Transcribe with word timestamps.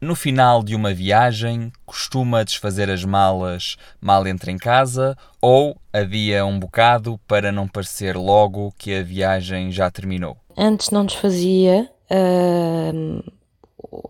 no 0.00 0.14
final 0.14 0.62
de 0.62 0.74
uma 0.74 0.94
viagem, 0.94 1.70
costuma 1.84 2.42
desfazer 2.44 2.90
as 2.90 3.04
malas 3.04 3.76
mal 4.00 4.26
entra 4.26 4.50
em 4.50 4.56
casa 4.56 5.16
ou 5.40 5.76
adia 5.92 6.44
um 6.46 6.58
bocado 6.58 7.20
para 7.28 7.52
não 7.52 7.68
parecer 7.68 8.16
logo 8.16 8.72
que 8.78 8.94
a 8.96 9.02
viagem 9.02 9.70
já 9.70 9.90
terminou? 9.90 10.36
Antes 10.56 10.90
não 10.90 11.04
desfazia 11.04 11.88
uh, 12.10 13.32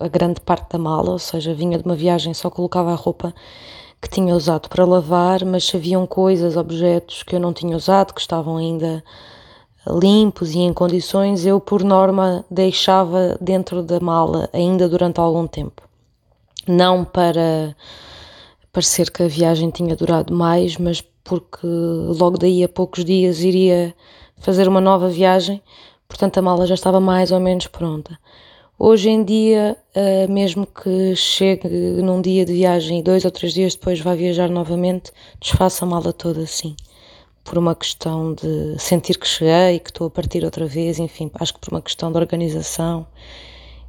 a 0.00 0.08
grande 0.08 0.40
parte 0.40 0.72
da 0.72 0.78
mala, 0.78 1.10
ou 1.10 1.18
seja, 1.18 1.54
vinha 1.54 1.78
de 1.78 1.84
uma 1.84 1.96
viagem 1.96 2.34
só 2.34 2.50
colocava 2.50 2.92
a 2.92 2.96
roupa 2.96 3.32
que 4.00 4.08
tinha 4.08 4.34
usado 4.34 4.68
para 4.68 4.84
lavar, 4.84 5.44
mas 5.44 5.72
haviam 5.74 6.06
coisas, 6.06 6.56
objetos 6.56 7.22
que 7.22 7.34
eu 7.34 7.40
não 7.40 7.52
tinha 7.52 7.76
usado, 7.76 8.12
que 8.12 8.20
estavam 8.20 8.56
ainda 8.56 9.02
limpos 9.88 10.54
e 10.54 10.58
em 10.58 10.72
condições, 10.72 11.46
eu 11.46 11.60
por 11.60 11.84
norma 11.84 12.44
deixava 12.50 13.36
dentro 13.40 13.82
da 13.82 14.00
mala 14.00 14.48
ainda 14.52 14.88
durante 14.88 15.20
algum 15.20 15.46
tempo. 15.46 15.82
Não 16.66 17.04
para 17.04 17.76
parecer 18.72 19.10
que 19.10 19.22
a 19.22 19.28
viagem 19.28 19.70
tinha 19.70 19.94
durado 19.94 20.34
mais, 20.34 20.76
mas 20.76 21.00
porque 21.22 21.66
logo 21.66 22.38
daí 22.38 22.62
a 22.64 22.68
poucos 22.68 23.04
dias 23.04 23.40
iria 23.40 23.94
fazer 24.38 24.68
uma 24.68 24.80
nova 24.80 25.08
viagem, 25.08 25.62
portanto 26.08 26.38
a 26.38 26.42
mala 26.42 26.66
já 26.66 26.74
estava 26.74 27.00
mais 27.00 27.32
ou 27.32 27.40
menos 27.40 27.66
pronta. 27.66 28.18
Hoje 28.78 29.08
em 29.08 29.24
dia, 29.24 29.76
eh, 29.94 30.26
mesmo 30.26 30.66
que 30.66 31.16
chegue 31.16 31.66
num 32.02 32.20
dia 32.20 32.44
de 32.44 32.52
viagem 32.52 32.98
e 32.98 33.02
dois 33.02 33.24
ou 33.24 33.30
três 33.30 33.54
dias 33.54 33.74
depois 33.74 34.00
vá 34.00 34.14
viajar 34.14 34.50
novamente, 34.50 35.10
desfaço 35.40 35.84
a 35.84 35.88
mala 35.88 36.12
toda 36.12 36.42
assim 36.42 36.76
por 37.46 37.56
uma 37.56 37.74
questão 37.74 38.34
de 38.34 38.76
sentir 38.78 39.16
que 39.16 39.26
cheguei, 39.26 39.78
que 39.78 39.90
estou 39.90 40.08
a 40.08 40.10
partir 40.10 40.44
outra 40.44 40.66
vez, 40.66 40.98
enfim, 40.98 41.30
acho 41.34 41.54
que 41.54 41.60
por 41.60 41.70
uma 41.72 41.80
questão 41.80 42.10
de 42.10 42.18
organização, 42.18 43.06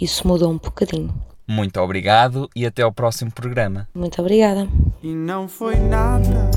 isso 0.00 0.28
mudou 0.28 0.50
um 0.52 0.58
bocadinho. 0.58 1.12
Muito 1.46 1.80
obrigado 1.80 2.48
e 2.54 2.66
até 2.66 2.82
ao 2.82 2.92
próximo 2.92 3.32
programa. 3.32 3.88
Muito 3.94 4.20
obrigada. 4.20 4.68
E 5.02 5.14
não 5.14 5.48
foi 5.48 5.76
nada, 5.76 6.50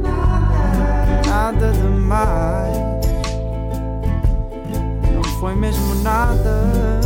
nada, 0.00 1.28
nada 1.28 1.72
demais. 1.72 2.78
Não 5.12 5.24
foi 5.40 5.56
mesmo 5.56 5.96
nada, 5.96 7.00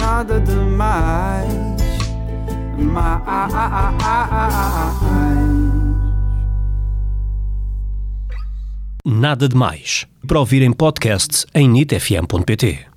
nada 0.00 0.40
demais. 0.40 1.54
Mais. 2.76 3.44
Nada 9.06 9.46
de 9.46 9.54
mais. 9.54 10.06
Para 10.26 10.40
ouvir 10.40 10.62
em 10.62 10.72
podcast 10.72 11.44
em 11.54 11.68
nitfm.pt. 11.68 12.93